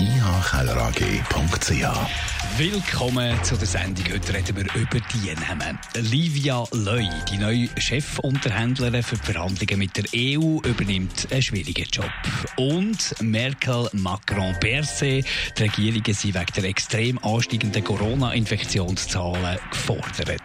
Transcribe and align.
ihkellerag.ch 0.00 1.84
Willkommen 2.56 3.44
zu 3.44 3.56
der 3.56 3.66
Sendung. 3.66 4.04
Heute 4.12 4.34
reden 4.34 4.56
wir 4.56 4.64
über 4.74 4.98
die 5.12 5.34
Namen. 5.34 5.78
Livia 5.94 6.64
Leu, 6.72 7.04
die 7.30 7.36
neue 7.36 7.68
Chefunterhändlerin 7.78 9.02
für 9.02 9.16
die 9.16 9.32
Verhandlungen 9.32 9.78
mit 9.78 9.96
der 9.96 10.04
EU, 10.14 10.58
übernimmt 10.66 11.28
einen 11.30 11.42
schwierigen 11.42 11.86
Job. 11.92 12.10
Und 12.56 13.14
Merkel, 13.20 13.88
Macron, 13.92 14.56
Berset, 14.60 15.26
die 15.58 15.62
Regierungen 15.62 16.14
sind 16.14 16.34
wegen 16.34 16.52
der 16.56 16.64
extrem 16.64 17.18
ansteigenden 17.18 17.84
Corona-Infektionszahlen 17.84 19.58
gefordert. 19.70 20.42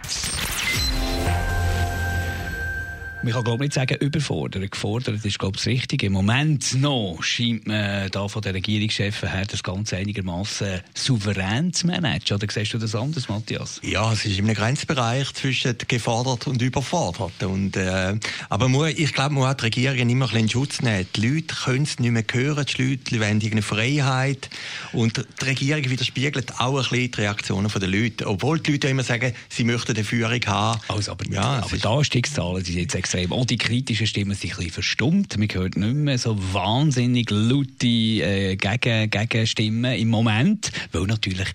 Man 3.25 3.33
kann 3.33 3.43
glaube 3.43 3.63
nicht 3.63 3.73
sagen 3.73 3.97
überfordert. 4.01 4.69
Gefordert 4.69 5.25
ist 5.25 5.39
glaube 5.39 5.57
das 5.57 5.65
Richtige. 5.65 6.05
Im 6.05 6.13
Moment 6.13 6.79
noch 6.79 7.17
scheint 7.23 7.65
man 7.65 8.07
da 8.11 8.27
von 8.27 8.43
den 8.43 8.51
Regierungschefen 8.51 9.31
her 9.31 9.45
das 9.49 9.63
Ganze 9.63 9.97
einigermaßen 9.97 10.81
souverän 10.93 11.73
zu 11.73 11.87
managen. 11.87 12.37
Oder 12.37 12.45
siehst 12.51 12.75
du 12.75 12.77
das 12.77 12.93
anders, 12.93 13.27
Matthias? 13.27 13.81
Ja, 13.81 14.13
es 14.13 14.25
ist 14.25 14.37
in 14.37 14.45
einem 14.45 14.53
Grenzbereich 14.53 15.33
zwischen 15.33 15.75
gefordert 15.87 16.45
und 16.45 16.61
überfordert. 16.61 17.41
Und, 17.41 17.75
äh, 17.77 18.13
aber 18.49 18.69
man, 18.69 18.93
ich 18.95 19.11
glaube, 19.11 19.33
man 19.33 19.47
hat 19.47 19.61
die 19.61 19.65
Regierung 19.65 20.07
immer 20.07 20.25
ein 20.25 20.29
bisschen 20.29 20.39
in 20.41 20.49
Schutz 20.49 20.81
nehmen. 20.83 21.07
Die 21.15 21.27
Leute 21.27 21.55
können 21.55 21.81
es 21.81 21.97
nicht 21.97 22.11
mehr 22.11 22.23
hören, 22.31 22.65
die 22.77 22.83
Leute 22.83 23.19
wollen 23.19 23.41
irgendeine 23.41 23.61
Freiheit. 23.63 24.51
Und 24.93 25.25
die 25.41 25.45
Regierung 25.45 25.89
widerspiegelt 25.89 26.59
auch 26.59 26.75
ein 26.75 26.83
bisschen 26.83 27.11
die 27.11 27.21
Reaktionen 27.21 27.71
der 27.75 27.87
Leute. 27.87 28.27
Obwohl 28.27 28.59
die 28.59 28.73
Leute 28.73 28.87
immer 28.87 29.03
sagen, 29.03 29.33
sie 29.49 29.63
möchten 29.63 29.95
eine 29.95 30.03
Führung 30.03 30.45
haben. 30.45 30.79
Also, 30.89 31.13
aber 31.13 31.25
ja, 31.31 31.63
aber 31.63 31.75
die 31.75 31.87
Anstiegszahlen 31.87 32.63
sind 32.63 32.75
jetzt 32.75 32.93
extrem 32.93 33.14
extrem. 33.15 33.33
Auch 33.33 33.45
die 33.45 33.57
kritischen 33.57 34.07
Stimmen 34.07 34.35
sind 34.35 34.51
ein 34.51 34.57
bisschen 34.57 34.71
verstummt. 34.71 35.37
Man 35.37 35.47
hört 35.53 35.77
nicht 35.77 35.95
mehr 35.95 36.17
so 36.17 36.37
wahnsinnig 36.53 37.29
laute 37.29 37.87
äh, 37.87 38.55
Gegen 38.55 39.09
Gegenstimmen 39.09 39.93
im 39.93 40.09
Moment, 40.09 40.71
weil 40.91 41.03
natürlich 41.03 41.47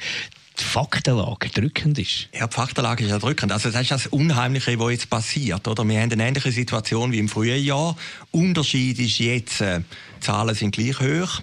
die 0.58 0.64
Faktenlage 0.64 1.48
drückend 1.48 1.98
ist. 1.98 2.28
Ja, 2.34 2.46
die 2.46 2.54
Faktenlage 2.54 3.04
ist 3.04 3.10
ja 3.10 3.18
drückend. 3.18 3.52
Also 3.52 3.70
das 3.70 3.82
ist 3.82 3.90
das 3.90 4.06
Unheimliche, 4.08 4.78
was 4.78 4.90
jetzt 4.90 5.10
passiert. 5.10 5.66
Oder? 5.66 5.86
Wir 5.88 6.00
haben 6.00 6.12
eine 6.12 6.28
ähnliche 6.28 6.52
Situation 6.52 7.12
wie 7.12 7.18
im 7.18 7.28
frühen 7.28 7.62
Jahr. 7.62 7.96
Unterschied 8.30 8.98
ist 8.98 9.18
jetzt, 9.18 9.60
äh, 9.60 9.80
die 9.80 10.20
Zahlen 10.20 10.54
sind 10.54 10.72
gleich 10.72 11.00
hoch. 11.00 11.42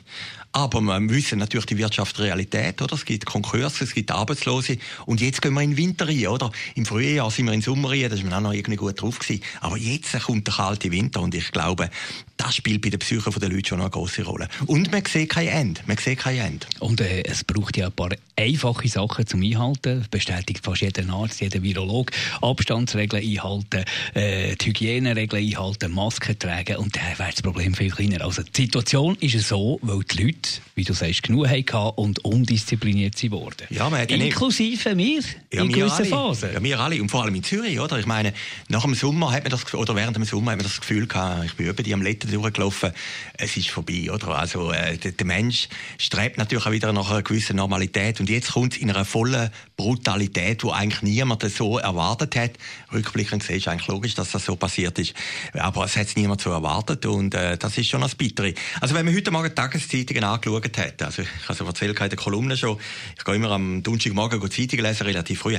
Aber 0.58 0.81
wir 0.81 1.00
wissen 1.11 1.38
natürlich 1.38 1.67
die 1.67 1.77
Wirtschaftsrealität, 1.77 2.81
oder? 2.81 2.95
Es 2.95 3.05
gibt 3.05 3.27
Konkurse, 3.27 3.83
es 3.83 3.94
gibt 3.94 4.09
Arbeitslose. 4.09 4.77
Und 5.05 5.22
jetzt 5.22 5.39
gehen 5.39 5.53
wir 5.53 5.61
in 5.61 5.69
den 5.69 5.77
Winter 5.77 6.08
rein, 6.08 6.25
oder? 6.25 6.52
Im 6.73 6.83
Frühjahr 6.83 7.30
sind 7.30 7.45
wir 7.45 7.53
in 7.53 7.59
den 7.59 7.63
Sommer 7.63 7.91
rein, 7.91 8.09
da 8.09 8.16
ist 8.16 8.23
man 8.23 8.33
auch 8.33 8.41
noch 8.41 8.53
irgendwie 8.53 8.75
gut 8.75 9.00
drauf 9.00 9.19
gewesen. 9.19 9.44
Aber 9.61 9.78
jetzt 9.78 10.19
kommt 10.23 10.47
der 10.47 10.55
kalte 10.55 10.91
Winter 10.91 11.22
und 11.22 11.35
ich 11.35 11.52
glaube, 11.52 11.91
das 12.38 12.55
spielt 12.55 12.81
bei 12.81 12.89
der 12.89 12.97
Psyche 12.97 13.30
der 13.30 13.50
Leute 13.50 13.69
schon 13.69 13.81
eine 13.81 13.91
große 13.91 14.23
Rolle. 14.23 14.47
Und 14.66 14.91
man 14.91 15.03
sieht 15.05 15.30
kein 15.30 15.47
Ende. 15.47 15.81
Man 15.85 15.97
sieht 15.97 16.19
kein 16.19 16.38
Ende. 16.39 16.66
Und 16.80 17.02
äh, 17.02 17.22
es 17.23 17.44
braucht 17.44 17.78
ja 17.78 17.88
ein 17.88 17.91
paar 17.91 18.09
einfache 18.35 18.88
Sachen 18.88 19.28
zum 19.28 19.44
Einhalten. 19.44 20.05
Bestätigt 20.09 20.66
fast 20.66 20.81
jeder 20.81 21.08
Arzt, 21.13 21.39
jeder 21.39 21.61
Virolog. 21.61 22.11
Abstandsregeln 22.41 23.23
einhalten, 23.23 23.83
äh, 24.16 24.55
die 24.55 24.66
Hygieneregeln 24.69 25.44
einhalten, 25.44 25.91
Masken 25.91 26.38
tragen 26.39 26.78
und 26.78 26.95
dann 26.95 27.17
wäre 27.17 27.31
das 27.31 27.41
Problem 27.41 27.75
viel 27.75 27.91
kleiner. 27.91 28.24
Also 28.24 28.41
die 28.41 28.63
Situation 28.63 29.16
ist 29.19 29.39
so, 29.47 29.79
weil 29.81 30.00
die 30.00 30.24
Leute 30.24 30.47
wie 30.75 30.84
du 30.84 30.94
sagst, 30.94 31.24
genug 31.24 31.47
hatten 31.47 31.90
und 31.96 32.24
undiszipliniert 32.25 33.18
sie 33.18 33.31
wurden. 33.31 33.68
Ja, 33.69 33.90
man 33.90 34.08
Inklusive 34.08 34.96
mir 34.96 35.22
ja, 35.52 35.63
in 35.63 35.72
gewissen 35.72 36.06
Phasen. 36.06 36.53
Ja, 36.53 36.63
wir 36.63 36.80
alle. 36.80 37.02
Und 37.02 37.09
vor 37.09 37.24
allem 37.24 37.35
in 37.35 37.44
Zürich, 37.44 37.80
oder? 37.80 37.97
Ich 38.00 38.06
meine, 38.06 38.34
nach 38.68 38.84
dem 38.84 38.94
Sommer 38.94 39.31
hat 39.31 39.44
man 39.44 39.52
das, 39.52 39.74
oder 39.74 39.96
während 39.96 40.16
dem 40.16 40.24
Sommer 40.25 40.52
hat 40.52 40.57
man 40.57 40.66
das 40.66 40.80
Gefühl 40.80 41.07
gehabt, 41.07 41.46
ich 41.46 41.53
bin 41.56 41.68
über 41.68 41.84
die 41.84 41.94
am 41.94 42.02
Letten 42.02 42.31
durchgelaufen, 42.31 42.91
es 43.34 43.57
ist 43.57 43.69
vorbei, 43.69 44.12
oder? 44.12 44.30
Also, 44.38 44.72
äh, 44.72 44.97
der, 44.97 45.12
der, 45.12 45.25
Mensch 45.25 45.68
strebt 45.97 46.38
natürlich 46.38 46.66
auch 46.66 46.72
wieder 46.72 46.94
nach 46.94 47.09
einer 47.09 47.22
gewissen 47.22 47.56
Normalität. 47.56 48.19
Und 48.19 48.30
jetzt 48.30 48.53
kommt 48.53 48.74
es 48.74 48.80
in 48.80 48.90
einer 48.90 49.06
vollen 49.06 49.50
Brutalität, 49.75 50.63
wo 50.63 50.72
eigentlich 50.72 51.02
niemand 51.02 51.44
so 51.50 51.78
erwartet 51.78 52.36
hat. 52.36 52.52
Rückblickend 52.94 53.41
gesehen 53.41 53.57
ist 53.57 53.68
eigentlich 53.68 53.88
logisch, 53.88 54.16
dass 54.16 54.31
das 54.31 54.46
so 54.46 54.56
passiert 54.56 54.97
ist. 55.00 55.13
Aber 55.53 55.86
es 55.86 55.96
hat 55.96 56.07
niemand 56.16 56.41
so 56.41 56.52
erwartet 56.52 57.06
und 57.06 57.34
äh, 57.34 57.57
das 57.57 57.78
ist 57.78 57.88
schon 57.88 58.02
das 58.02 58.16
Bittere. 58.16 58.53
Also, 58.81 58.96
wenn 58.96 59.06
man 59.06 59.16
heute 59.16 59.31
Morgen 59.31 59.53
Tageszeitungen 59.53 60.24
angeschaut 60.38 60.78
hat. 60.78 61.02
Also 61.02 61.22
ich 61.22 61.30
habe 61.48 61.53
es 61.53 61.59
erzählt 61.59 62.00
in 62.00 62.09
der 62.09 62.18
Kolumne 62.18 62.58
schon. 62.58 62.78
Ich 63.18 63.24
gehe 63.24 63.36
immer 63.36 63.52
am 63.52 63.84
Donnerstagmorgen 63.84 64.40
Zeitung 64.50 64.80
lesen, 64.80 65.03
relativ 65.03 65.40
früh 65.40 65.58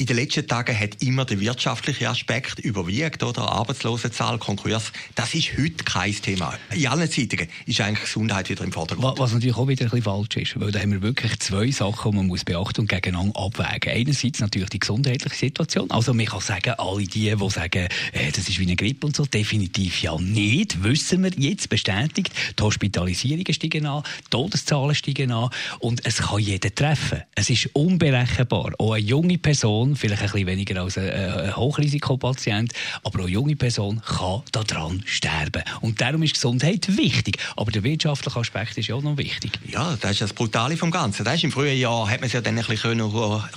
in 0.00 0.06
den 0.06 0.16
letzten 0.16 0.46
Tagen 0.46 0.80
hat 0.80 1.02
immer 1.02 1.26
der 1.26 1.40
wirtschaftliche 1.40 2.08
Aspekt 2.08 2.58
überwiegt, 2.58 3.22
oder? 3.22 3.42
Arbeitslosenzahl, 3.52 4.38
Konkurs. 4.38 4.92
Das 5.14 5.34
ist 5.34 5.58
heute 5.58 5.84
kein 5.84 6.14
Thema. 6.14 6.54
In 6.74 6.86
allen 6.86 7.10
Zeitungen 7.10 7.48
ist 7.66 7.82
eigentlich 7.82 8.04
Gesundheit 8.04 8.48
wieder 8.48 8.64
im 8.64 8.72
Vordergrund. 8.72 9.18
Was 9.18 9.34
natürlich 9.34 9.58
auch 9.58 9.68
wieder 9.68 9.84
ein 9.84 9.90
bisschen 9.90 10.04
falsch 10.04 10.36
ist, 10.36 10.58
weil 10.58 10.72
da 10.72 10.80
haben 10.80 10.92
wir 10.92 11.02
wirklich 11.02 11.38
zwei 11.40 11.70
Sachen, 11.70 12.12
die 12.12 12.16
man 12.16 12.28
muss 12.28 12.46
beachten 12.46 12.80
und 12.80 12.88
gegeneinander 12.88 13.38
abwägen. 13.38 13.92
Einerseits 13.92 14.40
natürlich 14.40 14.70
die 14.70 14.78
gesundheitliche 14.78 15.36
Situation. 15.36 15.90
Also 15.90 16.14
man 16.14 16.24
kann 16.24 16.40
sagen, 16.40 16.72
alle 16.78 17.04
die, 17.04 17.36
die 17.36 17.50
sagen, 17.50 17.88
äh, 18.12 18.32
das 18.32 18.48
ist 18.48 18.58
wie 18.58 18.62
eine 18.62 18.76
Grippe 18.76 19.06
und 19.06 19.14
so, 19.14 19.26
definitiv 19.26 20.00
ja 20.00 20.16
nicht. 20.18 20.82
Wissen 20.82 21.24
wir 21.24 21.32
jetzt 21.36 21.68
bestätigt. 21.68 22.32
Die 22.58 22.62
Hospitalisierungen 22.62 23.52
steigen 23.52 23.84
an, 23.84 24.02
die 24.24 24.30
Todeszahlen 24.30 24.94
steigen 24.94 25.30
an 25.30 25.50
und 25.78 26.06
es 26.06 26.22
kann 26.22 26.38
jeden 26.38 26.74
treffen. 26.74 27.20
Es 27.34 27.50
ist 27.50 27.68
unberechenbar. 27.74 28.72
Auch 28.78 28.92
eine 28.92 29.04
junge 29.04 29.36
Person 29.36 29.89
Person, 29.90 29.96
vielleicht 29.96 30.22
ein 30.22 30.30
bisschen 30.30 30.46
weniger 30.46 30.82
als 30.82 30.98
ein, 30.98 31.56
Hochrisikopatient, 31.56 32.72
aber 33.02 33.24
auch 33.24 33.28
junge 33.28 33.56
Person 33.56 34.00
kann 34.02 34.42
daran 34.52 35.02
sterben. 35.06 35.62
Und 35.80 36.00
darum 36.00 36.22
ist 36.22 36.34
Gesundheit 36.34 36.96
wichtig. 36.96 37.38
Aber 37.56 37.70
der 37.70 37.82
wirtschaftliche 37.82 38.38
Aspekt 38.38 38.78
ist 38.78 38.88
ja 38.88 38.94
auch 38.94 39.02
noch 39.02 39.16
wichtig. 39.16 39.52
Ja, 39.66 39.96
das 40.00 40.12
ist 40.12 40.22
das 40.22 40.32
Brutale 40.32 40.76
vom 40.76 40.90
Ganzen. 40.90 41.24
Das 41.24 41.34
ist 41.34 41.44
Im 41.44 41.52
frühen 41.52 41.78
Jahr 41.78 42.08
hat 42.08 42.20
man 42.20 42.26
es 42.26 42.32
ja 42.32 42.40
dann 42.40 42.58
ein 42.58 42.64
bisschen 42.64 43.00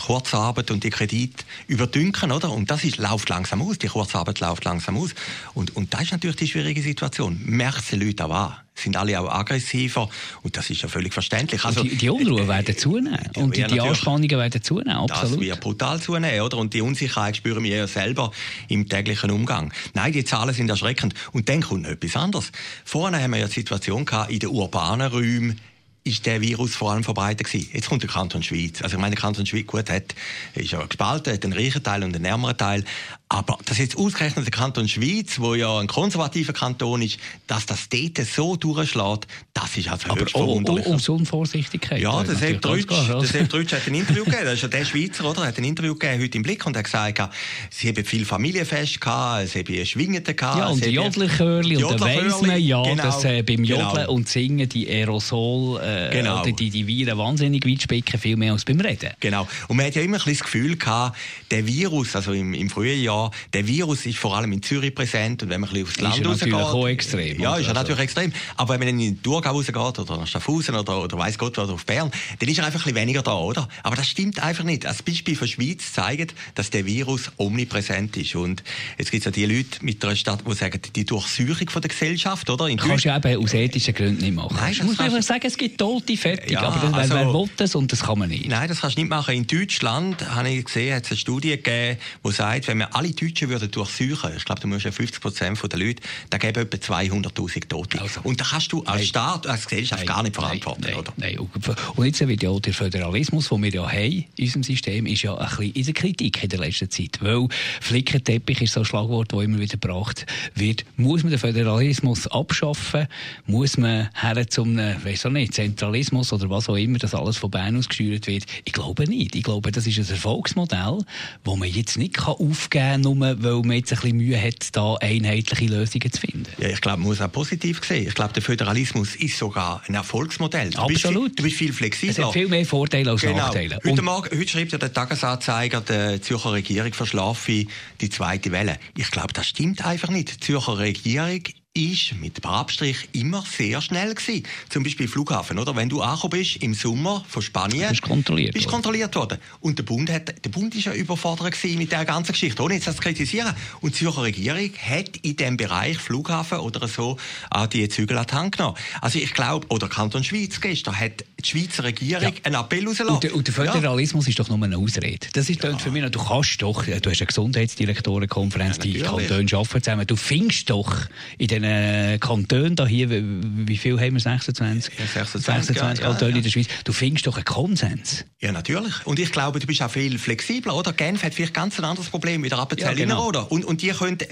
Kurzarbeit 0.05 0.71
und 0.71 0.83
die 0.83 0.89
Kredit 0.89 1.45
überdünken, 1.67 2.31
oder? 2.31 2.51
Und 2.51 2.69
das 2.69 2.83
ist, 2.83 2.97
läuft 2.97 3.29
langsam 3.29 3.61
aus. 3.61 3.77
Die 3.77 3.87
Kurzarbeit 3.87 4.39
läuft 4.39 4.65
langsam 4.65 4.97
aus. 4.97 5.13
Und, 5.53 5.75
und 5.75 5.93
das 5.93 6.03
ist 6.03 6.11
natürlich 6.11 6.37
die 6.37 6.47
schwierige 6.47 6.81
Situation. 6.81 7.39
Merkt 7.43 7.91
die 7.91 7.97
Leute 7.97 8.25
auch 8.25 8.31
an 8.31 8.55
sind 8.75 8.97
alle 8.97 9.19
auch 9.19 9.29
aggressiver 9.29 10.09
und 10.41 10.57
das 10.57 10.69
ist 10.69 10.81
ja 10.81 10.89
völlig 10.89 11.13
verständlich. 11.13 11.63
Also, 11.63 11.83
die, 11.83 11.95
die 11.95 12.09
Unruhe 12.09 12.47
werden 12.47 12.77
zunehmen 12.77 13.19
und 13.35 13.55
die, 13.55 13.63
die 13.63 13.79
Anspannungen 13.79 14.37
werden 14.37 14.61
zunehmen, 14.63 14.97
absolut. 14.97 15.33
Das 15.33 15.39
wird 15.39 15.59
brutal 15.59 16.01
zunehmen, 16.01 16.41
oder? 16.41 16.57
Und 16.57 16.73
die 16.73 16.81
Unsicherheit 16.81 17.37
spüren 17.37 17.63
wir 17.63 17.75
ja 17.75 17.87
selber 17.87 18.31
im 18.67 18.89
täglichen 18.89 19.31
Umgang. 19.31 19.73
Nein, 19.93 20.11
die 20.13 20.23
Zahlen 20.23 20.53
sind 20.53 20.69
erschreckend. 20.69 21.13
Und 21.31 21.49
dann 21.49 21.61
kommt 21.61 21.83
noch 21.83 21.89
etwas 21.89 22.15
anderes. 22.15 22.51
Vorne 22.83 23.21
haben 23.21 23.31
wir 23.31 23.39
ja 23.39 23.47
die 23.47 23.53
Situation 23.53 24.05
gehabt, 24.05 24.31
in 24.31 24.39
den 24.39 24.49
urbanen 24.49 25.07
Räumen 25.07 25.59
ist 26.03 26.25
der 26.25 26.41
Virus 26.41 26.75
vor 26.75 26.91
allem 26.91 27.03
verbreitet 27.03 27.47
gewesen. 27.47 27.69
Jetzt 27.71 27.87
kommt 27.87 28.03
der 28.03 28.09
Kanton 28.09 28.43
Schweiz. 28.43 28.81
Also 28.81 28.97
ich 28.97 29.01
meine, 29.01 29.15
der 29.15 29.21
Kanton 29.21 29.45
Schweiz 29.45 29.67
gut 29.67 29.89
hat, 29.89 30.13
ist 30.53 30.71
ja 30.71 30.85
gespalten, 30.85 31.33
hat 31.33 31.43
einen 31.43 31.53
reichen 31.53 31.81
Teil 31.81 32.03
und 32.03 32.13
einen 32.15 32.25
ärmeren 32.25 32.57
Teil. 32.57 32.83
Aber 33.33 33.57
das 33.65 33.79
jetzt 33.79 33.97
ausgerechnet 33.97 34.45
der 34.45 34.51
Kanton 34.51 34.87
Schweiz, 34.87 35.39
wo 35.39 35.55
ja 35.55 35.79
ein 35.79 35.87
konservativer 35.87 36.53
Kanton 36.53 37.01
ist, 37.01 37.17
dass 37.47 37.65
das 37.65 37.89
dort 37.89 38.23
so 38.27 38.55
durchschlägt, 38.55 39.25
das 39.55 39.75
ist 39.75 39.89
also 39.89 40.11
Aber 40.11 40.27
verwunderlich. 40.27 40.85
Um 40.85 40.99
so 40.99 41.15
Unvorsichtigkeit. 41.15 41.99
Ja, 41.99 42.21
der 42.21 42.35
Sepp 42.35 42.61
Drütsch, 42.61 42.85
der 42.87 43.23
Sepp 43.23 43.49
Drütsch 43.49 43.73
hat 43.73 43.87
ein 43.87 43.95
Interview 43.95 44.23
gegeben, 44.23 44.45
das 44.45 44.53
ist 44.53 44.61
ja 44.61 44.67
der 44.67 44.85
Schweizer, 44.85 45.25
oder? 45.25 45.47
hat 45.47 45.57
ein 45.57 45.63
Interview 45.63 45.95
gegeben 45.95 46.21
heute 46.21 46.37
im 46.37 46.43
Blick 46.43 46.63
und 46.67 46.77
hat 46.77 46.83
gesagt, 46.83 47.27
sie 47.71 47.87
haben 47.87 48.05
viel 48.05 48.23
Familienfest 48.23 49.01
gehabt, 49.01 49.47
sie 49.47 49.59
haben 49.61 49.85
Schwingende 49.87 50.35
gehabt. 50.35 50.59
Ja, 50.59 50.67
und 50.67 50.85
die 50.85 50.91
Jodlerchörli, 50.91 51.83
und 51.83 51.99
da 51.99 52.05
weiss 52.05 52.39
man 52.43 52.61
ja, 52.61 52.83
genau, 52.83 53.01
dass 53.01 53.25
äh, 53.25 53.41
beim 53.41 53.63
Jodeln 53.63 53.95
genau. 53.95 54.11
und 54.11 54.29
Singen 54.29 54.69
die 54.69 54.87
Aerosol, 54.87 55.81
äh, 55.81 56.11
genau. 56.11 56.43
die, 56.43 56.69
die 56.69 56.85
Viren 56.85 57.17
wahnsinnig 57.17 57.65
weit 57.65 57.81
spicken, 57.81 58.19
viel 58.19 58.37
mehr 58.37 58.51
als 58.51 58.63
beim 58.63 58.79
Reden. 58.79 59.09
Genau. 59.19 59.47
Und 59.69 59.77
man 59.77 59.87
hat 59.87 59.95
ja 59.95 60.03
immer 60.03 60.17
ein 60.17 60.23
bisschen 60.23 60.33
das 60.33 60.43
Gefühl 60.43 60.77
gehabt, 60.77 61.17
der 61.49 61.65
Virus, 61.65 62.15
also 62.15 62.31
im, 62.31 62.53
im 62.53 62.69
frühen 62.69 63.01
Jahr, 63.01 63.22
da. 63.29 63.37
Der 63.53 63.67
Virus 63.67 64.05
ist 64.05 64.17
vor 64.17 64.35
allem 64.35 64.51
in 64.51 64.61
Zürich 64.61 64.93
präsent 64.93 65.43
und 65.43 65.49
wenn 65.49 65.61
man 65.61 65.69
ein 65.69 65.83
bisschen 65.83 65.87
aufs 65.87 66.19
Land 66.19 66.25
rausgeht... 66.25 66.47
Ist 66.47 66.53
natürlich 66.53 66.73
auch 66.73 66.87
extrem. 66.87 67.39
Ja, 67.39 67.57
ist 67.57 67.67
ja 67.67 67.73
natürlich 67.73 68.01
extrem. 68.01 68.33
Aber 68.57 68.79
wenn 68.79 68.87
man 68.87 68.99
in 68.99 69.21
Thurgau 69.21 69.51
rausgeht 69.51 69.75
oder 69.75 70.17
nach 70.17 70.27
Schaffhausen 70.27 70.75
oder, 70.75 71.01
oder 71.01 71.17
weiss 71.17 71.37
Gott 71.37 71.57
oder 71.57 71.73
auf 71.73 71.85
Bern, 71.85 72.11
dann 72.39 72.49
ist 72.49 72.57
er 72.57 72.65
einfach 72.65 72.79
ein 72.81 72.83
bisschen 72.83 72.95
weniger 72.95 73.21
da, 73.21 73.35
oder? 73.35 73.67
Aber 73.83 73.95
das 73.95 74.07
stimmt 74.07 74.41
einfach 74.41 74.63
nicht. 74.63 74.83
Das 74.83 75.01
Beispiel 75.01 75.35
von 75.35 75.47
Schweiz 75.47 75.93
zeigt, 75.93 76.35
dass 76.55 76.69
der 76.69 76.85
Virus 76.85 77.31
omnipräsent 77.37 78.17
ist. 78.17 78.35
Und 78.35 78.63
jetzt 78.97 79.11
gibt 79.11 79.21
es 79.21 79.25
ja 79.25 79.31
die 79.31 79.45
Leute 79.45 79.83
mit 79.83 80.03
einer 80.03 80.15
Stadt, 80.15 80.43
die 80.47 80.53
sagen, 80.53 80.79
die 80.95 81.05
Durchsuchung 81.05 81.69
von 81.69 81.81
der 81.81 81.89
Gesellschaft, 81.89 82.49
oder? 82.49 82.67
In 82.67 82.77
kannst 82.77 83.05
du 83.05 83.09
ja 83.09 83.17
eben 83.17 83.43
aus 83.43 83.53
ethischen 83.53 83.93
Gründen 83.93 84.21
nicht 84.21 84.35
machen. 84.35 84.55
Nein, 84.59 84.75
das 84.77 84.85
muss 84.85 84.97
man 84.97 85.07
einfach 85.07 85.23
sagen, 85.23 85.45
es 85.45 85.57
gibt 85.57 85.77
tote 85.77 86.17
fertig, 86.17 86.51
ja, 86.51 86.61
aber 86.61 86.87
das, 86.87 86.93
also, 86.93 87.15
wer 87.15 87.33
will 87.33 87.49
das 87.57 87.75
und 87.75 87.91
das 87.91 88.01
kann 88.01 88.19
man 88.19 88.29
nicht. 88.29 88.47
Nein, 88.47 88.67
das 88.67 88.81
kannst 88.81 88.97
du 88.97 89.01
nicht 89.01 89.09
machen. 89.09 89.35
In 89.35 89.47
Deutschland, 89.47 90.29
habe 90.29 90.49
ich 90.49 90.65
gesehen, 90.65 90.95
hat 90.95 91.05
es 91.05 91.11
eine 91.11 91.17
Studie 91.17 91.49
gegeben, 91.49 91.97
die 92.25 92.31
sagt, 92.31 92.67
wenn 92.67 92.79
wir 92.79 92.95
alle 92.95 93.02
Deutschen 93.11 93.49
würden 93.49 93.69
durchsuchen, 93.69 94.31
ich 94.35 94.45
glaube, 94.45 94.61
du 94.61 94.67
musst 94.67 94.85
ja 94.85 94.91
50 94.91 95.21
Prozent 95.21 95.59
der 95.61 95.79
Leute, 95.79 96.01
dann 96.29 96.39
gäbe 96.39 96.61
etwa 96.61 96.77
200'000 96.77 97.67
Tote. 97.67 98.01
Also, 98.01 98.21
und 98.23 98.39
da 98.39 98.45
kannst 98.45 98.71
du 98.71 98.83
als 98.83 98.97
nein. 98.97 99.05
Staat, 99.05 99.47
als 99.47 99.67
Gesellschaft 99.67 100.01
nein, 100.01 100.07
gar 100.07 100.23
nicht 100.23 100.35
verantworten, 100.35 100.81
nein, 100.85 100.95
oder? 100.95 101.13
Nein, 101.17 101.39
und 101.39 102.05
jetzt 102.05 102.27
wird 102.27 102.43
ja 102.43 102.59
der 102.59 102.73
Föderalismus, 102.73 103.49
den 103.49 103.63
wir 103.63 103.71
ja 103.71 103.87
haben 103.89 104.25
in 104.35 104.45
unserem 104.45 104.63
System, 104.63 105.05
ist 105.05 105.23
ja 105.23 105.35
ein 105.35 105.47
bisschen 105.47 105.73
in 105.73 105.85
der 105.85 105.93
Kritik 105.93 106.43
in 106.43 106.49
der 106.49 106.59
letzten 106.59 106.89
Zeit, 106.89 107.19
weil 107.21 107.47
Flickenteppich 107.81 108.61
ist 108.61 108.73
so 108.73 108.81
ein 108.81 108.85
Schlagwort, 108.85 109.33
das 109.33 109.43
immer 109.43 109.59
wieder 109.59 109.77
gebracht 109.77 110.25
wird. 110.55 110.85
Muss 110.97 111.23
man 111.23 111.31
den 111.31 111.39
Föderalismus 111.39 112.27
abschaffen? 112.27 113.07
Muss 113.45 113.77
man 113.77 114.09
her 114.13 114.47
zum, 114.49 114.77
weiß 114.77 115.25
auch 115.25 115.31
nicht, 115.31 115.53
Zentralismus 115.53 116.33
oder 116.33 116.49
was 116.49 116.69
auch 116.69 116.75
immer, 116.75 116.97
dass 116.99 117.13
alles 117.13 117.37
von 117.37 117.51
Bern 117.51 117.77
aus 117.77 117.89
gesteuert 117.89 118.27
wird? 118.27 118.45
Ich 118.65 118.73
glaube 118.73 119.05
nicht. 119.05 119.35
Ich 119.35 119.43
glaube, 119.43 119.71
das 119.71 119.87
ist 119.87 119.97
ein 119.97 120.09
Erfolgsmodell, 120.09 120.99
das 121.43 121.55
man 121.55 121.69
jetzt 121.69 121.97
nicht 121.97 122.19
aufgeben 122.19 122.83
kann, 122.83 122.92
nur 122.97 123.19
weil 123.19 123.35
man 123.35 123.71
jetzt 123.71 123.91
ein 123.91 123.99
bisschen 123.99 124.17
Mühe 124.17 124.41
hat, 124.41 124.75
da 124.75 124.95
einheitliche 124.95 125.65
Lösungen 125.65 126.11
zu 126.11 126.21
finden. 126.21 126.47
Ja, 126.57 126.69
ich 126.69 126.81
glaube, 126.81 126.99
man 126.99 127.07
muss 127.07 127.21
auch 127.21 127.31
positiv 127.31 127.83
sehen. 127.83 128.07
Ich 128.07 128.15
glaube, 128.15 128.33
der 128.33 128.41
Föderalismus 128.41 129.15
ist 129.15 129.37
sogar 129.37 129.81
ein 129.87 129.95
Erfolgsmodell. 129.95 130.71
Du 130.71 130.79
Absolut. 130.79 131.23
Bist, 131.23 131.39
du 131.39 131.43
bist 131.43 131.55
viel 131.57 131.73
flexibler. 131.73 132.11
Es 132.11 132.25
hat 132.25 132.33
viel 132.33 132.47
mehr 132.47 132.65
Vorteile 132.65 133.11
als 133.11 133.21
genau. 133.21 133.37
Nachteile. 133.37 133.79
Heute, 133.83 134.01
Morgen, 134.01 134.37
heute 134.37 134.47
schreibt 134.47 134.71
ja 134.71 134.77
der 134.77 134.93
Tagesanzeiger, 134.93 135.81
der 135.81 136.21
Zürcher 136.21 136.53
Regierung 136.53 136.93
verschlafe 136.93 137.65
die 138.01 138.09
zweite 138.09 138.51
Welle. 138.51 138.77
Ich 138.97 139.11
glaube, 139.11 139.33
das 139.33 139.47
stimmt 139.47 139.85
einfach 139.85 140.09
nicht. 140.09 140.35
Die 140.35 140.39
Zürcher 140.39 140.77
Regierung 140.77 141.43
ist 141.75 142.13
mit 142.19 142.37
ein 142.37 142.41
paar 142.41 142.59
Abstrich 142.59 143.09
immer 143.13 143.43
sehr 143.49 143.81
schnell 143.81 144.13
gewesen. 144.13 144.43
Zum 144.69 144.83
Beispiel 144.83 145.07
Flughafen, 145.07 145.57
oder? 145.57 145.75
Wenn 145.75 145.89
du 145.89 146.01
angekommen 146.01 146.39
bist 146.39 146.57
im 146.57 146.75
Sommer 146.75 147.25
von 147.27 147.41
Spanien, 147.41 147.89
bist 147.89 148.03
kontrolliert, 148.03 148.53
bist 148.53 148.67
kontrolliert 148.67 149.15
worden. 149.15 149.39
Und 149.59 149.79
der 149.79 149.83
Bund 149.83 150.11
hat, 150.11 150.45
der 150.45 150.49
Bund 150.51 150.75
ist 150.75 150.85
ja 150.85 150.93
überfordert 150.93 151.53
gewesen 151.53 151.79
mit 151.79 151.91
der 151.91 152.05
ganzen 152.05 152.33
Geschichte, 152.33 152.61
ohne 152.61 152.75
jetzt 152.75 152.85
das 152.85 152.97
zu 152.97 153.01
kritisieren. 153.01 153.55
Und 153.81 153.95
die 153.95 153.99
Zürcher 153.99 154.21
Regierung 154.21 154.69
hat 154.87 155.17
in 155.23 155.35
dem 155.35 155.57
Bereich 155.57 155.97
Flughafen 155.97 156.59
oder 156.59 156.87
so 156.87 157.17
auch 157.49 157.65
die 157.65 157.89
Zügel 157.89 158.19
an 158.19 158.27
die 158.29 158.35
Hand 158.35 158.57
genommen. 158.57 158.77
Also 159.01 159.17
ich 159.17 159.33
glaube, 159.33 159.65
oder 159.69 159.89
Kanton 159.89 160.23
Schweiz 160.23 160.61
gestern 160.61 160.99
hat 160.99 161.25
die 161.43 161.49
Schweizer 161.49 161.85
Regierung 161.85 162.33
ja. 162.33 162.39
einen 162.43 162.55
Appell 162.55 162.87
rausgelassen. 162.87 163.29
Und, 163.29 163.33
und 163.33 163.47
der 163.47 163.53
Föderalismus 163.53 164.25
ja. 164.25 164.29
ist 164.29 164.39
doch 164.39 164.47
nur 164.47 164.63
eine 164.63 164.77
Ausrede. 164.77 165.27
Das 165.33 165.49
ist 165.49 165.63
ja. 165.63 165.75
für 165.75 165.89
mich, 165.89 166.03
du 166.11 166.23
kannst 166.23 166.61
doch, 166.61 166.85
du 166.85 167.09
hast 167.09 167.19
eine 167.19 167.27
Gesundheitsdirektorenkonferenz, 167.27 168.77
ja, 168.77 168.83
die 168.83 168.99
Kantone 168.99 169.47
arbeiten 169.51 169.83
zusammen, 169.83 170.05
du 170.05 170.15
findest 170.15 170.69
doch 170.69 171.07
in 171.39 171.47
den 171.47 171.62
äh, 171.63 172.17
Kantonen 172.19 172.75
da 172.75 172.85
hier, 172.85 173.09
wie 173.09 173.77
viel 173.77 173.99
haben 173.99 174.13
wir, 174.13 174.19
26? 174.19 174.93
Ja, 174.97 175.05
26, 175.05 175.45
26 175.45 176.03
Kantone 176.03 176.31
ja, 176.31 176.37
in 176.37 176.43
der 176.43 176.49
Schweiz. 176.49 176.67
Du 176.83 176.93
findest 176.93 177.27
doch 177.27 177.35
einen 177.35 177.45
Konsens. 177.45 178.25
Ja, 178.39 178.51
natürlich. 178.51 179.05
Und 179.05 179.19
ich 179.19 179.31
glaube, 179.31 179.59
du 179.59 179.67
bist 179.67 179.81
auch 179.81 179.91
viel 179.91 180.17
flexibler, 180.19 180.75
oder? 180.75 180.93
Genf 180.93 181.23
hat 181.23 181.33
vielleicht 181.33 181.53
ganz 181.53 181.79
ein 181.79 181.85
anderes 181.85 182.09
Problem 182.09 182.43
wie 182.43 182.49
der 182.49 182.59
Appenzell 182.59 182.97
ja, 182.97 183.05
genau. 183.05 183.27
oder? 183.27 183.51
Und, 183.51 183.65
und 183.65 183.81
die 183.81 183.89
können, 183.89 184.19
äh, 184.19 184.27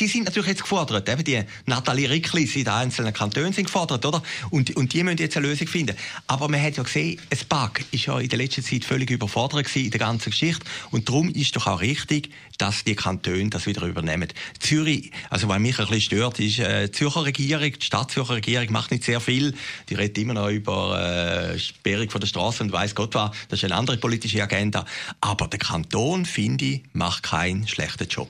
die 0.00 0.06
sind 0.06 0.24
natürlich 0.24 0.48
jetzt 0.48 0.62
gefordert, 0.62 1.08
eben 1.08 1.24
die 1.24 1.42
Nathalie 1.66 2.08
Ricklis 2.08 2.54
in 2.56 2.64
den 2.64 2.72
einzelnen 2.72 3.12
Kantonen 3.12 3.52
sind 3.52 3.64
gefordert, 3.64 4.04
oder? 4.04 4.22
Und, 4.50 4.74
und 4.76 4.92
die 4.92 5.02
müssen 5.02 5.18
jetzt 5.18 5.36
eine 5.36 5.46
Lösung 5.46 5.66
finden. 5.66 5.96
Aber 6.26 6.48
man 6.48 6.62
hat 6.62 6.76
ja 6.76 6.82
gesehen, 6.82 7.20
ein 7.30 7.38
Bug 7.48 7.80
ist 7.90 8.06
ja 8.06 8.18
in 8.18 8.28
der 8.28 8.38
letzten 8.38 8.62
Zeit 8.62 8.84
völlig 8.84 9.10
überfordert 9.10 9.64
gewesen 9.64 9.84
in 9.84 9.90
der 9.90 10.00
ganzen 10.00 10.30
Geschichte. 10.30 10.64
Und 10.90 11.08
darum 11.08 11.30
ist 11.30 11.56
doch 11.56 11.66
auch 11.66 11.80
richtig, 11.80 12.30
dass 12.58 12.84
die 12.84 12.94
Kantone 12.94 13.50
das 13.50 13.66
wieder 13.66 13.86
übernehmen. 13.86 14.28
Zürich, 14.58 15.10
also 15.30 15.48
was 15.48 15.58
mich 15.58 15.78
ein 15.78 15.86
bisschen 15.86 16.00
stört, 16.00 16.40
ist, 16.40 16.58
äh, 16.58 16.86
die 16.86 16.92
Zürcher 16.92 17.24
Regierung, 17.24 17.72
die 17.72 17.84
Stadt 17.84 18.10
Zürcher 18.10 18.34
Regierung 18.34 18.70
macht 18.72 18.90
nicht 18.90 19.04
sehr 19.04 19.20
viel. 19.20 19.54
Die 19.88 19.94
redet 19.94 20.18
immer 20.18 20.34
noch 20.34 20.48
über 20.48 21.00
äh, 21.00 21.58
Sperrung 21.58 22.10
von 22.10 22.20
der 22.20 22.28
Straße 22.28 22.62
und 22.62 22.72
weiß 22.72 22.94
Gott 22.94 23.14
was. 23.14 23.30
Das 23.48 23.60
ist 23.60 23.64
eine 23.64 23.76
andere 23.76 23.96
politische 23.96 24.42
Agenda. 24.42 24.84
Aber 25.20 25.46
der 25.48 25.58
Kanton, 25.58 26.24
finde 26.24 26.64
ich, 26.64 26.82
macht 26.92 27.22
keinen 27.22 27.66
schlechten 27.68 28.08
Job. 28.08 28.28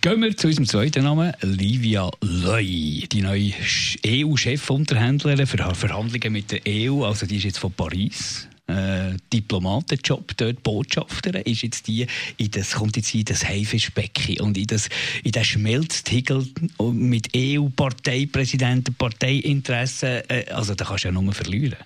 Gehen 0.00 0.20
wir 0.20 0.36
zu 0.36 0.48
unserem 0.48 0.66
zweiten 0.66 0.83
Namen, 0.92 1.32
Livia 1.40 2.10
Loy, 2.20 3.06
die 3.10 3.22
neue 3.22 3.52
EU-Chefunterhändlerin 4.06 5.46
für 5.46 5.56
Verhandlungen 5.74 6.32
mit 6.32 6.50
der 6.50 6.60
EU. 6.68 7.04
Also 7.04 7.24
die 7.26 7.36
ist 7.36 7.44
jetzt 7.44 7.58
von 7.58 7.72
Paris 7.72 8.48
äh, 8.66 9.16
Diplomatenjob 9.32 10.36
dort, 10.36 10.62
Botschafterin, 10.62 11.42
ist 11.42 11.62
jetzt 11.62 11.86
die, 11.86 12.06
in 12.36 12.50
das, 12.50 12.72
kommt 12.72 12.96
jetzt 12.96 13.14
in 13.14 13.24
das 13.24 13.44
Haifischbecken 13.44 14.40
und 14.40 14.58
in 14.58 14.66
das, 14.66 14.88
in 15.22 15.32
das 15.32 15.46
Schmelztiegel 15.46 16.46
mit 16.92 17.30
EU-Parteipräsidenten, 17.34 18.94
Parteiinteressen, 18.94 20.22
äh, 20.28 20.46
also 20.50 20.74
da 20.74 20.84
kannst 20.84 21.04
du 21.04 21.08
ja 21.08 21.12
nur 21.12 21.32
verlieren. 21.32 21.78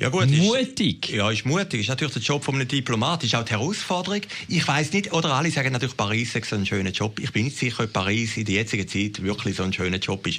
Ja 0.00 0.10
gut, 0.10 0.30
mutig. 0.30 1.08
Ist, 1.08 1.16
ja, 1.16 1.28
ist 1.28 1.44
mutig. 1.44 1.80
Ist 1.80 1.88
natürlich 1.88 2.14
der 2.14 2.22
Job 2.22 2.44
von 2.44 2.54
einem 2.54 2.68
Diplomat, 2.68 3.24
ist 3.24 3.34
auch 3.34 3.44
die 3.44 3.50
Herausforderung. 3.50 4.20
Ich 4.46 4.66
weiß 4.66 4.92
nicht, 4.92 5.12
oder 5.12 5.34
alle 5.34 5.50
sagen 5.50 5.72
natürlich, 5.72 5.96
Paris 5.96 6.36
ist 6.36 6.52
ein 6.52 6.64
schöner 6.64 6.90
Job. 6.90 7.18
Ich 7.18 7.32
bin 7.32 7.46
nicht 7.46 7.58
sicher, 7.58 7.82
ob 7.82 7.92
Paris 7.92 8.36
in 8.36 8.44
der 8.44 8.54
jetzigen 8.54 8.86
Zeit 8.86 9.20
wirklich 9.24 9.56
so 9.56 9.64
ein 9.64 9.72
schöner 9.72 9.98
Job 9.98 10.24
ist. 10.28 10.38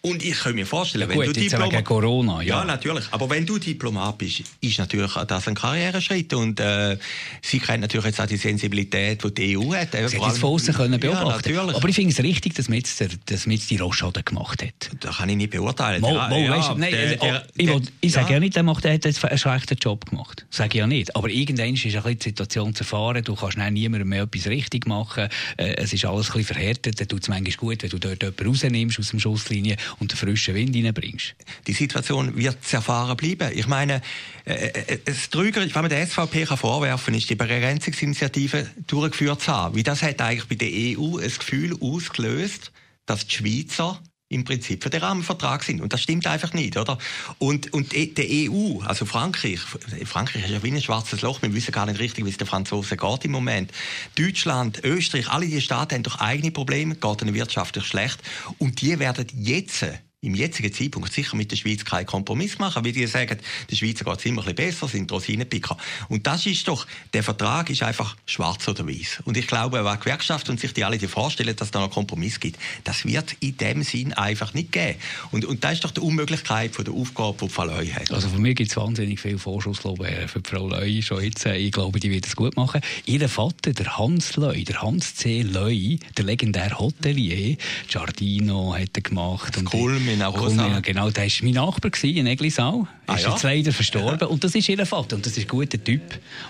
Und 0.00 0.24
ich 0.24 0.38
kann 0.38 0.54
mir 0.54 0.66
vorstellen, 0.66 1.08
ja, 1.08 1.14
gut, 1.14 1.26
wenn 1.26 1.32
du 1.32 1.40
Diplomat... 1.40 1.84
Corona, 1.84 2.42
ja. 2.42 2.58
ja. 2.58 2.64
natürlich. 2.64 3.04
Aber 3.10 3.28
wenn 3.30 3.44
du 3.44 3.58
Diplomat 3.58 4.18
bist, 4.18 4.42
ist 4.60 4.78
natürlich 4.78 5.12
das 5.12 5.48
ein 5.48 5.54
Karriereschritt. 5.54 6.32
Und 6.34 6.60
äh, 6.60 6.96
sie 7.42 7.58
kennt 7.58 7.80
natürlich 7.80 8.06
jetzt 8.06 8.20
auch 8.20 8.26
die 8.26 8.36
Sensibilität, 8.36 9.22
die 9.24 9.34
die 9.34 9.58
EU 9.58 9.74
hat. 9.74 9.92
Sie 9.92 10.20
hat 10.20 10.32
es 10.32 10.38
von 10.38 10.50
außen 10.50 10.74
können 10.74 11.00
beobachten. 11.00 11.52
Ja, 11.52 11.62
Aber 11.62 11.88
ich 11.88 11.94
finde 11.94 12.12
es 12.12 12.22
richtig, 12.22 12.54
dass 12.54 12.68
man 12.68 12.78
jetzt, 12.78 13.00
der, 13.00 13.08
dass 13.26 13.46
man 13.46 13.56
jetzt 13.56 13.70
die 13.70 13.76
Rochade 13.76 14.22
gemacht 14.22 14.62
hat. 14.62 14.90
Das 15.00 15.16
kann 15.16 15.28
ich 15.28 15.36
nicht 15.36 15.50
beurteilen. 15.50 16.00
Mo, 16.00 16.12
Mo, 16.28 16.36
ja, 16.36 16.56
weißt, 16.56 16.76
nein, 16.76 16.90
der, 16.92 17.16
der, 17.16 17.46
ich, 17.56 17.68
will, 17.68 17.82
ich 18.00 18.12
sage 18.12 18.34
ja 18.34 18.40
nicht, 18.40 18.54
der, 18.54 18.62
macht, 18.62 18.84
der 18.84 18.94
hat 18.94 19.04
jetzt 19.04 19.24
einen 19.24 19.38
schlechten 19.38 19.76
Job 19.78 20.08
gemacht. 20.08 20.46
Das 20.50 20.58
sage 20.58 20.70
ich 20.70 20.74
ja 20.76 20.86
nicht. 20.86 21.16
Aber 21.16 21.28
irgendwann 21.28 21.74
ist 21.74 21.84
ein 21.84 22.18
die 22.18 22.24
Situation 22.24 22.74
zu 22.74 22.82
erfahren. 22.82 23.24
Du 23.24 23.34
kannst 23.34 23.58
niemandem 23.58 24.08
mehr 24.08 24.22
etwas 24.22 24.46
richtig 24.46 24.86
machen. 24.86 25.28
Äh, 25.56 25.74
es 25.76 25.92
ist 25.92 26.04
alles 26.04 26.28
ein 26.30 26.38
bisschen 26.38 26.54
verhärtet. 26.54 27.00
Dann 27.00 27.08
tut 27.08 27.22
es 27.22 27.28
manchmal 27.28 27.56
gut, 27.56 27.82
wenn 27.82 27.90
du 27.90 27.98
dort 27.98 28.22
jemanden 28.22 28.46
rausnimmst 28.46 28.98
aus 28.98 29.10
der 29.10 29.18
Schusslinie 29.18 29.76
und 29.98 30.12
den 30.12 30.16
frischen 30.16 30.54
Wind 30.54 30.74
reinbringst. 30.74 31.34
Die 31.66 31.72
Situation 31.72 32.36
wird 32.36 32.64
zu 32.64 32.76
erfahren 32.76 33.16
bleiben. 33.16 33.50
Ich 33.54 33.66
meine, 33.66 34.02
äh, 34.44 34.68
äh, 34.68 34.98
das 35.04 35.30
Trüger, 35.30 35.62
wenn 35.62 35.72
man 35.72 35.88
der 35.88 36.06
SVP 36.06 36.44
kann 36.44 36.56
vorwerfen 36.56 37.14
ist, 37.14 37.28
die 37.30 37.34
Begrenzungsinitiative 37.34 38.66
durchgeführt 38.86 39.42
zu 39.42 39.52
haben. 39.52 39.74
Wie 39.74 39.82
das 39.82 40.02
hat 40.02 40.20
eigentlich 40.20 40.48
bei 40.48 40.54
der 40.54 40.68
EU 40.98 41.18
ein 41.18 41.32
Gefühl 41.32 41.76
ausgelöst, 41.80 42.72
dass 43.06 43.26
die 43.26 43.36
Schweizer 43.36 44.00
im 44.30 44.44
Prinzip 44.44 44.82
für 44.82 44.90
den 44.90 45.00
Rahmenvertrag 45.00 45.62
sind. 45.62 45.80
Und 45.80 45.92
das 45.92 46.02
stimmt 46.02 46.26
einfach 46.26 46.52
nicht, 46.52 46.76
oder? 46.76 46.98
Und, 47.38 47.72
und 47.72 47.92
die 47.92 48.50
EU, 48.50 48.80
also 48.82 49.06
Frankreich, 49.06 49.58
Frankreich 50.04 50.44
ist 50.44 50.50
ja 50.50 50.62
wie 50.62 50.70
ein 50.70 50.82
schwarzes 50.82 51.22
Loch, 51.22 51.40
wir 51.40 51.52
wissen 51.54 51.72
gar 51.72 51.86
nicht 51.86 51.98
richtig, 51.98 52.24
wie 52.26 52.30
es 52.30 52.36
den 52.36 52.46
Franzosen 52.46 52.98
geht 52.98 53.24
im 53.24 53.30
Moment. 53.30 53.72
Deutschland, 54.16 54.84
Österreich, 54.84 55.28
alle 55.28 55.46
diese 55.46 55.62
Staaten 55.62 55.94
haben 55.94 56.02
doch 56.02 56.18
eigene 56.18 56.50
Probleme, 56.50 56.96
geht 56.96 57.22
ihnen 57.22 57.34
wirtschaftlich 57.34 57.86
schlecht. 57.86 58.20
Und 58.58 58.82
die 58.82 58.98
werden 58.98 59.26
jetzt 59.34 59.84
im 60.20 60.34
jetzigen 60.34 60.72
Zeitpunkt 60.72 61.12
sicher 61.12 61.36
mit 61.36 61.52
der 61.52 61.56
Schweiz 61.56 61.84
keinen 61.84 62.06
Kompromiss 62.06 62.58
machen, 62.58 62.84
weil 62.84 62.90
die 62.90 63.06
sagen, 63.06 63.38
der 63.70 63.76
Schweizer 63.76 64.04
geht 64.04 64.18
es 64.18 64.24
immer 64.26 64.42
ein 64.42 64.52
bisschen 64.52 64.70
besser, 64.72 64.88
sind 64.88 65.12
Rosinenpicker. 65.12 65.76
Und 66.08 66.26
das 66.26 66.44
ist 66.46 66.66
doch, 66.66 66.88
der 67.12 67.22
Vertrag 67.22 67.70
ist 67.70 67.84
einfach 67.84 68.16
schwarz 68.26 68.66
oder 68.66 68.84
weiß. 68.84 69.22
Und 69.24 69.36
ich 69.36 69.46
glaube, 69.46 69.84
wenn 69.84 70.00
Gewerkschaft 70.00 70.48
und 70.48 70.58
sich 70.58 70.72
die 70.72 70.82
alle 70.82 70.98
vorstellen, 70.98 71.54
dass 71.54 71.68
es 71.68 71.70
da 71.70 71.82
einen 71.84 71.90
Kompromiss 71.90 72.40
gibt, 72.40 72.58
das 72.82 73.04
wird 73.04 73.36
in 73.38 73.56
dem 73.58 73.84
Sinn 73.84 74.12
einfach 74.12 74.54
nicht 74.54 74.72
geben. 74.72 74.96
Und, 75.30 75.44
und 75.44 75.62
das 75.62 75.74
ist 75.74 75.84
doch 75.84 75.92
die 75.92 76.00
Unmöglichkeit 76.00 76.74
von 76.74 76.84
der 76.84 76.94
Aufgabe, 76.94 77.36
die 77.40 77.48
Frau 77.48 77.66
Leu 77.66 77.86
hat. 77.86 78.10
Also 78.10 78.28
für 78.28 78.38
mich 78.38 78.56
gibt 78.56 78.70
es 78.72 78.76
wahnsinnig 78.76 79.20
viel 79.20 79.38
Vorschusslobby 79.38 80.26
für 80.26 80.42
Frau 80.42 80.68
Leu 80.68 81.00
schon 81.00 81.22
jetzt. 81.22 81.46
Ich 81.46 81.70
glaube, 81.70 82.00
die 82.00 82.10
wird 82.10 82.26
es 82.26 82.34
gut 82.34 82.56
machen. 82.56 82.80
Ihr 83.06 83.28
Vater, 83.28 83.72
der 83.72 83.96
Hans 83.96 84.34
Leu, 84.34 84.64
der 84.64 84.82
Hans 84.82 85.14
C. 85.14 85.42
Leu, 85.42 85.96
der 86.16 86.24
legendäre 86.24 86.76
Hotelier, 86.80 87.56
Giardino 87.86 88.74
hat 88.74 88.96
er 88.96 89.02
gemacht. 89.02 89.54
Das 89.54 89.58
und 89.58 89.66
Kulm 89.66 90.07
in 90.08 90.22
Arosa. 90.22 90.80
Genau, 90.80 91.10
der 91.10 91.24
war 91.24 91.30
mein 91.42 91.52
Nachbar 91.52 91.90
in 92.04 92.26
Eglisau. 92.26 92.86
Ah, 93.08 93.14
ist 93.14 93.24
ja? 93.24 93.30
jetzt 93.30 93.42
leider 93.42 93.72
verstorben. 93.72 94.28
Und 94.28 94.44
das 94.44 94.54
ist 94.54 94.68
ihr 94.68 94.84
Vater. 94.84 95.16
Und 95.16 95.24
das 95.24 95.32
ist 95.32 95.44
ein 95.44 95.48
guter 95.48 95.82
Typ. 95.82 96.02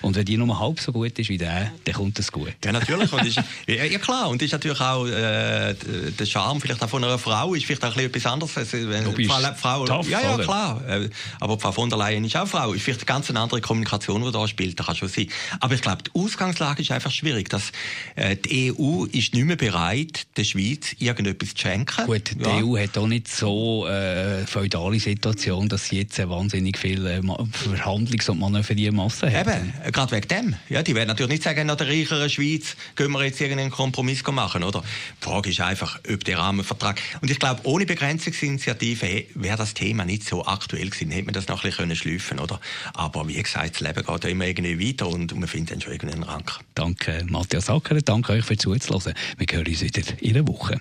Und 0.03 0.17
wenn 0.17 0.25
die 0.25 0.37
nur 0.37 0.59
halb 0.59 0.81
so 0.81 0.93
gut 0.93 1.17
ist 1.17 1.29
wie 1.29 1.39
der, 1.39 1.71
dann 1.85 1.95
kommt 1.95 2.19
das 2.19 2.33
gut. 2.33 2.55
Ja, 2.65 2.73
natürlich. 2.73 3.13
Und 3.13 3.25
ist, 3.25 3.41
ja, 3.67 3.99
klar. 3.99 4.29
Und 4.29 4.43
ist 4.43 4.51
natürlich 4.51 4.81
auch 4.81 5.07
äh, 5.07 5.75
der 5.75 6.27
Charme 6.27 6.61
vielleicht 6.61 6.83
auch 6.83 6.89
von 6.89 7.05
einer 7.05 7.17
Frau 7.19 7.55
ist 7.55 7.65
vielleicht 7.65 7.85
auch 7.85 7.97
ein 7.97 8.05
etwas 8.05 8.27
anderes. 8.27 8.57
Als 8.57 8.73
wenn 8.73 9.05
du 9.05 9.25
Frau, 9.57 9.85
tough, 9.85 10.09
ja, 10.09 10.21
ja, 10.21 10.39
klar. 10.39 10.83
Äh, 10.89 11.11
aber 11.39 11.61
Frau 11.61 11.71
von 11.71 11.91
der 11.91 11.99
Leyen 11.99 12.25
ist 12.25 12.37
auch 12.37 12.49
Frau. 12.49 12.73
Ist 12.73 12.83
vielleicht 12.83 13.01
eine 13.03 13.07
ganz 13.07 13.31
andere 13.31 13.61
Kommunikation, 13.61 14.25
die 14.25 14.33
da 14.33 14.49
spielt. 14.49 14.81
Das 14.81 14.87
kann 14.87 14.97
schon 14.97 15.09
sein. 15.09 15.29
Aber 15.61 15.75
ich 15.75 15.81
glaube, 15.81 16.03
die 16.03 16.19
Ausgangslage 16.19 16.83
ist 16.83 16.91
einfach 16.91 17.13
schwierig. 17.13 17.51
Dass, 17.51 17.71
äh, 18.17 18.35
die 18.35 18.75
EU 18.77 19.05
ist 19.05 19.33
nicht 19.33 19.45
mehr 19.45 19.57
bereit, 19.57 20.27
der 20.37 20.43
Schweiz 20.43 20.97
irgendetwas 20.99 21.55
zu 21.55 21.59
schenken. 21.59 22.07
Gut, 22.07 22.33
die 22.35 22.43
ja. 22.43 22.65
EU 22.65 22.77
hat 22.77 22.99
auch 22.99 23.07
nicht 23.07 23.29
so 23.29 23.87
äh, 23.87 24.45
feudale 24.45 24.99
Situation, 24.99 25.69
dass 25.69 25.87
sie 25.87 25.99
jetzt 25.99 26.19
wahnsinnig 26.49 26.79
viel 26.79 27.07
äh, 27.07 27.21
Verhandlungs- 27.21 28.31
und 28.31 28.39
Manövriermasse 28.39 29.31
hat. 29.31 29.47
Eben, 29.47 29.73
gerade 29.93 30.17
wegen 30.17 30.29
dem. 30.29 30.55
Ja, 30.71 30.83
die 30.83 30.95
werden 30.95 31.09
natürlich 31.09 31.33
nicht 31.33 31.43
sagen, 31.43 31.67
nach 31.67 31.77
der 31.77 31.89
reicheren 31.89 32.31
Schweiz 32.31 32.75
können 32.95 33.13
wir 33.13 33.25
jetzt 33.25 33.41
irgendeinen 33.41 33.71
Kompromiss 33.71 34.23
machen, 34.27 34.63
oder? 34.63 34.83
Die 35.21 35.25
Frage 35.25 35.51
ist 35.51 35.61
einfach, 35.61 36.01
ob 36.11 36.25
der 36.25 36.39
Rahmenvertrag... 36.39 37.01
Und 37.21 37.31
ich 37.31 37.39
glaube, 37.39 37.61
ohne 37.65 37.85
Begrenzungsinitiative 37.85 39.27
wäre 39.35 39.57
das 39.57 39.75
Thema 39.75 40.05
nicht 40.05 40.25
so 40.25 40.47
aktuell 40.47 40.89
gewesen, 40.89 41.11
hätte 41.11 41.27
man 41.27 41.35
das 41.35 41.49
noch 41.49 41.65
ein 41.65 41.71
bisschen 41.71 41.95
schleifen 41.95 42.39
oder? 42.39 42.61
Aber 42.95 43.29
wie 43.29 43.43
gesagt, 43.43 43.75
das 43.75 43.81
Leben 43.81 44.05
geht 44.05 44.25
ja 44.25 44.31
immer 44.31 44.47
irgendwie 44.47 44.89
weiter 44.89 45.09
und 45.09 45.35
man 45.39 45.49
findet 45.49 45.75
dann 45.75 45.81
schon 45.83 45.93
irgendeinen 45.93 46.23
Rang. 46.23 46.51
Danke, 46.75 47.25
Matthias 47.29 47.69
Acker, 47.69 48.01
danke 48.01 48.33
euch 48.33 48.45
für 48.45 48.57
zuzuhören. 48.57 49.15
Wir 49.37 49.47
hören 49.51 49.67
uns 49.67 49.83
wieder 49.83 50.03
in 50.21 50.37
einer 50.37 50.49
Woche. 50.49 50.81